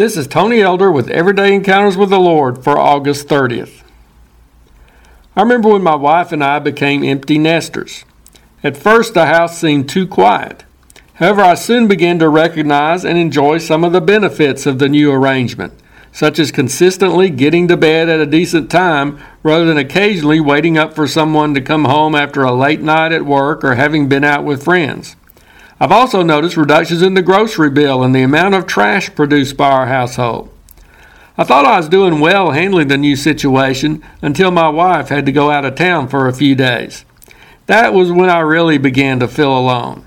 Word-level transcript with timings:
This 0.00 0.16
is 0.16 0.26
Tony 0.26 0.62
Elder 0.62 0.90
with 0.90 1.10
Everyday 1.10 1.54
Encounters 1.54 1.94
with 1.94 2.08
the 2.08 2.18
Lord 2.18 2.64
for 2.64 2.78
August 2.78 3.28
30th. 3.28 3.82
I 5.36 5.42
remember 5.42 5.68
when 5.68 5.82
my 5.82 5.94
wife 5.94 6.32
and 6.32 6.42
I 6.42 6.58
became 6.58 7.04
empty 7.04 7.36
nesters. 7.36 8.06
At 8.64 8.78
first, 8.78 9.12
the 9.12 9.26
house 9.26 9.58
seemed 9.58 9.90
too 9.90 10.06
quiet. 10.06 10.64
However, 11.16 11.42
I 11.42 11.52
soon 11.52 11.86
began 11.86 12.18
to 12.20 12.30
recognize 12.30 13.04
and 13.04 13.18
enjoy 13.18 13.58
some 13.58 13.84
of 13.84 13.92
the 13.92 14.00
benefits 14.00 14.64
of 14.64 14.78
the 14.78 14.88
new 14.88 15.12
arrangement, 15.12 15.74
such 16.12 16.38
as 16.38 16.50
consistently 16.50 17.28
getting 17.28 17.68
to 17.68 17.76
bed 17.76 18.08
at 18.08 18.20
a 18.20 18.24
decent 18.24 18.70
time 18.70 19.20
rather 19.42 19.66
than 19.66 19.76
occasionally 19.76 20.40
waiting 20.40 20.78
up 20.78 20.94
for 20.94 21.06
someone 21.06 21.52
to 21.52 21.60
come 21.60 21.84
home 21.84 22.14
after 22.14 22.42
a 22.42 22.54
late 22.54 22.80
night 22.80 23.12
at 23.12 23.26
work 23.26 23.62
or 23.62 23.74
having 23.74 24.08
been 24.08 24.24
out 24.24 24.44
with 24.44 24.64
friends. 24.64 25.16
I've 25.82 25.92
also 25.92 26.22
noticed 26.22 26.58
reductions 26.58 27.00
in 27.00 27.14
the 27.14 27.22
grocery 27.22 27.70
bill 27.70 28.02
and 28.02 28.14
the 28.14 28.22
amount 28.22 28.54
of 28.54 28.66
trash 28.66 29.14
produced 29.14 29.56
by 29.56 29.70
our 29.70 29.86
household. 29.86 30.50
I 31.38 31.44
thought 31.44 31.64
I 31.64 31.78
was 31.78 31.88
doing 31.88 32.20
well 32.20 32.50
handling 32.50 32.88
the 32.88 32.98
new 32.98 33.16
situation 33.16 34.04
until 34.20 34.50
my 34.50 34.68
wife 34.68 35.08
had 35.08 35.24
to 35.24 35.32
go 35.32 35.50
out 35.50 35.64
of 35.64 35.76
town 35.76 36.08
for 36.08 36.28
a 36.28 36.34
few 36.34 36.54
days. 36.54 37.06
That 37.64 37.94
was 37.94 38.12
when 38.12 38.28
I 38.28 38.40
really 38.40 38.76
began 38.76 39.20
to 39.20 39.28
feel 39.28 39.56
alone. 39.56 40.04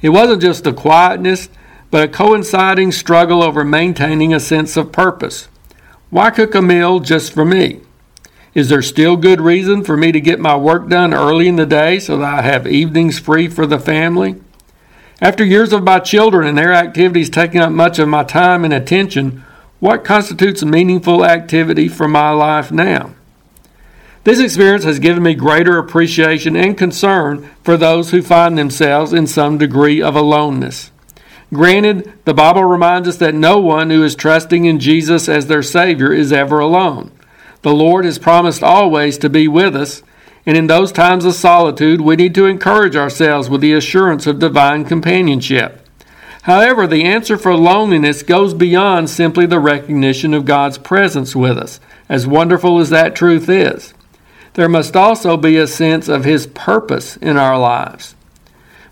It 0.00 0.10
wasn't 0.10 0.42
just 0.42 0.62
the 0.62 0.72
quietness, 0.72 1.48
but 1.90 2.04
a 2.04 2.08
coinciding 2.08 2.92
struggle 2.92 3.42
over 3.42 3.64
maintaining 3.64 4.32
a 4.32 4.38
sense 4.38 4.76
of 4.76 4.92
purpose. 4.92 5.48
Why 6.08 6.30
cook 6.30 6.54
a 6.54 6.62
meal 6.62 7.00
just 7.00 7.32
for 7.32 7.44
me? 7.44 7.80
Is 8.54 8.68
there 8.68 8.80
still 8.80 9.16
good 9.16 9.40
reason 9.40 9.82
for 9.82 9.96
me 9.96 10.12
to 10.12 10.20
get 10.20 10.38
my 10.38 10.56
work 10.56 10.88
done 10.88 11.12
early 11.12 11.48
in 11.48 11.56
the 11.56 11.66
day 11.66 11.98
so 11.98 12.16
that 12.18 12.38
I 12.38 12.42
have 12.42 12.66
evenings 12.68 13.18
free 13.18 13.48
for 13.48 13.66
the 13.66 13.80
family? 13.80 14.36
After 15.20 15.44
years 15.44 15.72
of 15.72 15.82
my 15.82 15.98
children 15.98 16.46
and 16.46 16.58
their 16.58 16.74
activities 16.74 17.30
taking 17.30 17.60
up 17.60 17.72
much 17.72 17.98
of 17.98 18.08
my 18.08 18.22
time 18.22 18.64
and 18.64 18.74
attention, 18.74 19.44
what 19.80 20.04
constitutes 20.04 20.62
a 20.62 20.66
meaningful 20.66 21.24
activity 21.24 21.88
for 21.88 22.06
my 22.06 22.30
life 22.30 22.70
now? 22.70 23.14
This 24.24 24.40
experience 24.40 24.84
has 24.84 24.98
given 24.98 25.22
me 25.22 25.34
greater 25.34 25.78
appreciation 25.78 26.56
and 26.56 26.76
concern 26.76 27.48
for 27.62 27.76
those 27.76 28.10
who 28.10 28.22
find 28.22 28.58
themselves 28.58 29.12
in 29.12 29.26
some 29.26 29.56
degree 29.56 30.02
of 30.02 30.16
aloneness. 30.16 30.90
Granted, 31.54 32.12
the 32.24 32.34
Bible 32.34 32.64
reminds 32.64 33.06
us 33.06 33.18
that 33.18 33.34
no 33.34 33.58
one 33.58 33.90
who 33.90 34.02
is 34.02 34.16
trusting 34.16 34.64
in 34.64 34.80
Jesus 34.80 35.28
as 35.28 35.46
their 35.46 35.62
Savior 35.62 36.12
is 36.12 36.32
ever 36.32 36.58
alone. 36.58 37.12
The 37.62 37.72
Lord 37.72 38.04
has 38.04 38.18
promised 38.18 38.64
always 38.64 39.16
to 39.18 39.30
be 39.30 39.46
with 39.46 39.76
us, 39.76 40.02
and 40.46 40.56
in 40.56 40.68
those 40.68 40.92
times 40.92 41.24
of 41.24 41.34
solitude, 41.34 42.00
we 42.00 42.14
need 42.14 42.34
to 42.36 42.46
encourage 42.46 42.94
ourselves 42.94 43.50
with 43.50 43.60
the 43.60 43.72
assurance 43.72 44.26
of 44.26 44.38
divine 44.38 44.84
companionship. 44.84 45.86
However, 46.42 46.86
the 46.86 47.02
answer 47.02 47.36
for 47.36 47.56
loneliness 47.56 48.22
goes 48.22 48.54
beyond 48.54 49.10
simply 49.10 49.46
the 49.46 49.58
recognition 49.58 50.32
of 50.32 50.44
God's 50.44 50.78
presence 50.78 51.34
with 51.34 51.58
us, 51.58 51.80
as 52.08 52.24
wonderful 52.24 52.78
as 52.78 52.90
that 52.90 53.16
truth 53.16 53.48
is. 53.48 53.92
There 54.54 54.68
must 54.68 54.94
also 54.94 55.36
be 55.36 55.56
a 55.56 55.66
sense 55.66 56.06
of 56.06 56.24
His 56.24 56.46
purpose 56.46 57.16
in 57.16 57.36
our 57.36 57.58
lives. 57.58 58.14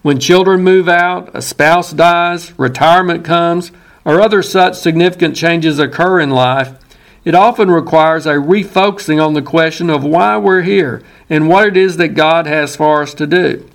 When 0.03 0.19
children 0.19 0.65
move 0.65 0.89
out, 0.89 1.31
a 1.33 1.41
spouse 1.41 1.93
dies, 1.93 2.53
retirement 2.59 3.25
comes, 3.25 3.71
or 4.05 4.21
other 4.21 4.43
such 4.43 4.75
significant 4.75 5.37
changes 5.37 5.79
occur 5.79 6.19
in 6.19 6.31
life, 6.31 6.77
it 7.25 7.35
often 7.35 7.71
requires 7.71 8.27
a 8.27 8.35
refocusing 8.35 9.25
on 9.25 9.35
the 9.35 9.43
question 9.43 9.89
of 9.89 10.05
why 10.05 10.37
we're 10.37 10.63
here 10.63 11.03
and 11.31 11.49
what 11.49 11.67
it 11.67 11.77
is 11.77 11.97
that 11.97 12.09
God 12.09 12.47
has 12.47 12.77
for 12.77 13.03
us 13.03 13.15
to 13.15 13.27
do. 13.27 13.69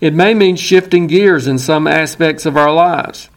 It 0.00 0.14
may 0.14 0.34
mean 0.34 0.56
shifting 0.56 1.06
gears 1.06 1.46
in 1.46 1.58
some 1.58 1.86
aspects 1.86 2.46
of 2.46 2.56
our 2.56 2.72
lives. 2.72 3.28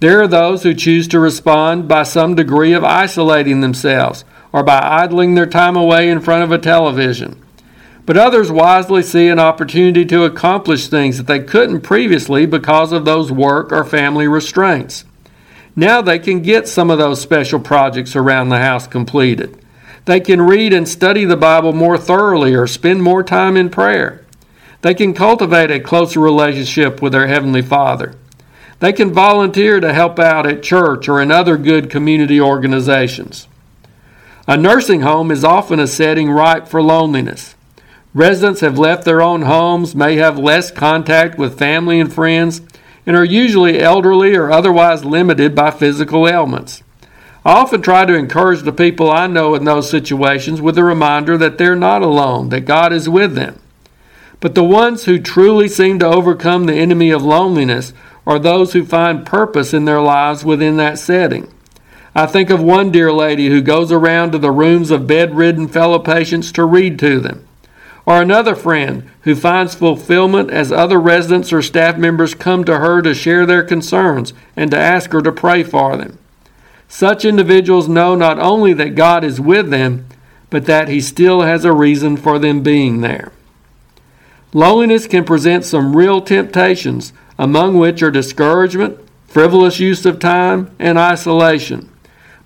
There 0.00 0.22
are 0.22 0.28
those 0.28 0.62
who 0.62 0.74
choose 0.74 1.08
to 1.08 1.18
respond 1.18 1.88
by 1.88 2.04
some 2.04 2.34
degree 2.34 2.72
of 2.72 2.84
isolating 2.84 3.60
themselves 3.60 4.24
or 4.52 4.62
by 4.62 4.80
idling 4.80 5.34
their 5.34 5.46
time 5.46 5.76
away 5.76 6.08
in 6.08 6.20
front 6.20 6.44
of 6.44 6.52
a 6.52 6.58
television. 6.58 7.42
But 8.06 8.16
others 8.16 8.50
wisely 8.50 9.02
see 9.02 9.28
an 9.28 9.38
opportunity 9.38 10.06
to 10.06 10.24
accomplish 10.24 10.88
things 10.88 11.18
that 11.18 11.26
they 11.26 11.40
couldn't 11.40 11.82
previously 11.82 12.46
because 12.46 12.92
of 12.92 13.04
those 13.04 13.30
work 13.30 13.70
or 13.70 13.84
family 13.84 14.26
restraints. 14.26 15.04
Now 15.78 16.02
they 16.02 16.18
can 16.18 16.42
get 16.42 16.66
some 16.66 16.90
of 16.90 16.98
those 16.98 17.20
special 17.20 17.60
projects 17.60 18.16
around 18.16 18.48
the 18.48 18.58
house 18.58 18.88
completed. 18.88 19.64
They 20.06 20.18
can 20.18 20.40
read 20.40 20.72
and 20.72 20.88
study 20.88 21.24
the 21.24 21.36
Bible 21.36 21.72
more 21.72 21.96
thoroughly 21.96 22.52
or 22.52 22.66
spend 22.66 23.00
more 23.00 23.22
time 23.22 23.56
in 23.56 23.70
prayer. 23.70 24.26
They 24.82 24.92
can 24.92 25.14
cultivate 25.14 25.70
a 25.70 25.78
closer 25.78 26.18
relationship 26.18 27.00
with 27.00 27.12
their 27.12 27.28
Heavenly 27.28 27.62
Father. 27.62 28.16
They 28.80 28.92
can 28.92 29.12
volunteer 29.12 29.78
to 29.78 29.92
help 29.92 30.18
out 30.18 30.48
at 30.48 30.64
church 30.64 31.08
or 31.08 31.22
in 31.22 31.30
other 31.30 31.56
good 31.56 31.90
community 31.90 32.40
organizations. 32.40 33.46
A 34.48 34.56
nursing 34.56 35.02
home 35.02 35.30
is 35.30 35.44
often 35.44 35.78
a 35.78 35.86
setting 35.86 36.28
ripe 36.28 36.66
for 36.66 36.82
loneliness. 36.82 37.54
Residents 38.12 38.62
have 38.62 38.80
left 38.80 39.04
their 39.04 39.22
own 39.22 39.42
homes, 39.42 39.94
may 39.94 40.16
have 40.16 40.40
less 40.40 40.72
contact 40.72 41.38
with 41.38 41.56
family 41.56 42.00
and 42.00 42.12
friends, 42.12 42.62
and 43.08 43.16
are 43.16 43.24
usually 43.24 43.80
elderly 43.80 44.36
or 44.36 44.52
otherwise 44.52 45.02
limited 45.02 45.54
by 45.54 45.70
physical 45.70 46.28
ailments. 46.28 46.82
I 47.42 47.52
often 47.52 47.80
try 47.80 48.04
to 48.04 48.12
encourage 48.12 48.64
the 48.64 48.72
people 48.72 49.10
I 49.10 49.26
know 49.26 49.54
in 49.54 49.64
those 49.64 49.88
situations 49.88 50.60
with 50.60 50.76
a 50.76 50.84
reminder 50.84 51.38
that 51.38 51.56
they're 51.56 51.74
not 51.74 52.02
alone, 52.02 52.50
that 52.50 52.66
God 52.66 52.92
is 52.92 53.08
with 53.08 53.34
them. 53.34 53.58
But 54.40 54.54
the 54.54 54.62
ones 54.62 55.06
who 55.06 55.18
truly 55.18 55.68
seem 55.68 55.98
to 56.00 56.06
overcome 56.06 56.66
the 56.66 56.74
enemy 56.74 57.10
of 57.10 57.22
loneliness 57.22 57.94
are 58.26 58.38
those 58.38 58.74
who 58.74 58.84
find 58.84 59.24
purpose 59.24 59.72
in 59.72 59.86
their 59.86 60.02
lives 60.02 60.44
within 60.44 60.76
that 60.76 60.98
setting. 60.98 61.50
I 62.14 62.26
think 62.26 62.50
of 62.50 62.62
one 62.62 62.92
dear 62.92 63.10
lady 63.10 63.48
who 63.48 63.62
goes 63.62 63.90
around 63.90 64.32
to 64.32 64.38
the 64.38 64.52
rooms 64.52 64.90
of 64.90 65.06
bedridden 65.06 65.68
fellow 65.68 65.98
patients 65.98 66.52
to 66.52 66.64
read 66.66 66.98
to 66.98 67.20
them 67.20 67.47
or 68.08 68.22
another 68.22 68.54
friend 68.54 69.06
who 69.24 69.34
finds 69.34 69.74
fulfillment 69.74 70.50
as 70.50 70.72
other 70.72 70.98
residents 70.98 71.52
or 71.52 71.60
staff 71.60 71.98
members 71.98 72.34
come 72.34 72.64
to 72.64 72.78
her 72.78 73.02
to 73.02 73.14
share 73.14 73.44
their 73.44 73.62
concerns 73.62 74.32
and 74.56 74.70
to 74.70 74.78
ask 74.78 75.12
her 75.12 75.20
to 75.20 75.30
pray 75.30 75.62
for 75.62 75.94
them. 75.98 76.18
Such 76.88 77.26
individuals 77.26 77.86
know 77.86 78.14
not 78.14 78.38
only 78.38 78.72
that 78.72 78.94
God 78.94 79.24
is 79.24 79.38
with 79.38 79.68
them, 79.68 80.06
but 80.48 80.64
that 80.64 80.88
He 80.88 81.02
still 81.02 81.42
has 81.42 81.66
a 81.66 81.72
reason 81.74 82.16
for 82.16 82.38
them 82.38 82.62
being 82.62 83.02
there. 83.02 83.30
Loneliness 84.54 85.06
can 85.06 85.26
present 85.26 85.66
some 85.66 85.94
real 85.94 86.22
temptations, 86.22 87.12
among 87.38 87.76
which 87.76 88.02
are 88.02 88.10
discouragement, 88.10 88.98
frivolous 89.26 89.80
use 89.80 90.06
of 90.06 90.18
time, 90.18 90.74
and 90.78 90.98
isolation. 90.98 91.92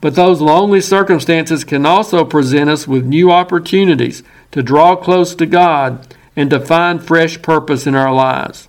But 0.00 0.16
those 0.16 0.40
lonely 0.40 0.80
circumstances 0.80 1.62
can 1.62 1.86
also 1.86 2.24
present 2.24 2.68
us 2.68 2.88
with 2.88 3.06
new 3.06 3.30
opportunities 3.30 4.24
to 4.52 4.62
draw 4.62 4.96
close 4.96 5.34
to 5.34 5.46
God 5.46 6.06
and 6.36 6.48
to 6.50 6.60
find 6.60 7.04
fresh 7.04 7.42
purpose 7.42 7.86
in 7.86 7.94
our 7.94 8.12
lives. 8.14 8.68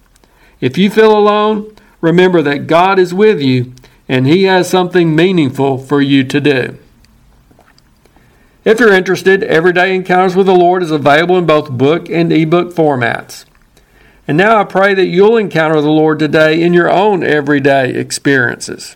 If 0.60 0.78
you 0.78 0.90
feel 0.90 1.18
alone, 1.18 1.76
remember 2.02 2.42
that 2.42 2.68
God 2.68 3.00
is 3.00 3.14
with 3.14 3.42
you 3.42 3.74
and 4.08 4.28
He 4.28 4.44
has 4.44 4.70
something 4.70 5.16
meaningful 5.16 5.78
for 5.78 6.02
you 6.02 6.24
to 6.26 6.42
do. 6.42 6.78
If 8.66 8.80
you're 8.80 8.94
interested, 8.94 9.44
Everyday 9.44 9.94
Encounters 9.94 10.36
with 10.36 10.46
the 10.46 10.56
Lord 10.56 10.84
is 10.84 10.92
available 10.92 11.38
in 11.38 11.46
both 11.46 11.70
book 11.70 12.10
and 12.10 12.32
ebook 12.32 12.74
formats. 12.74 13.46
And 14.26 14.38
now 14.38 14.58
I 14.58 14.64
pray 14.64 14.94
that 14.94 15.08
you'll 15.08 15.36
encounter 15.36 15.82
the 15.82 15.90
Lord 15.90 16.18
today 16.18 16.62
in 16.62 16.74
your 16.74 16.90
own 16.90 17.24
everyday 17.24 17.94
experiences. 17.94 18.96